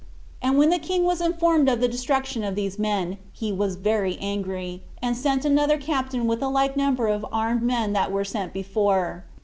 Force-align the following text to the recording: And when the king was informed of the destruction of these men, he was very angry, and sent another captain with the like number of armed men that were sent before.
And 0.41 0.57
when 0.57 0.71
the 0.71 0.79
king 0.79 1.03
was 1.03 1.21
informed 1.21 1.69
of 1.69 1.79
the 1.79 1.87
destruction 1.87 2.43
of 2.43 2.55
these 2.55 2.79
men, 2.79 3.19
he 3.33 3.51
was 3.51 3.75
very 3.75 4.17
angry, 4.19 4.81
and 4.99 5.15
sent 5.15 5.45
another 5.45 5.77
captain 5.77 6.25
with 6.25 6.39
the 6.39 6.49
like 6.49 6.75
number 6.75 7.05
of 7.07 7.23
armed 7.31 7.61
men 7.61 7.93
that 7.93 8.11
were 8.11 8.25
sent 8.25 8.51
before. 8.51 9.25